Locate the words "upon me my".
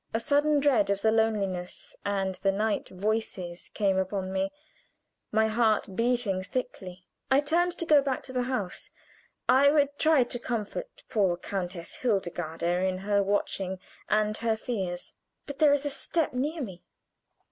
3.99-5.47